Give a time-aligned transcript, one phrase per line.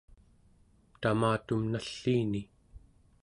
[1.01, 2.41] tamatum nalliini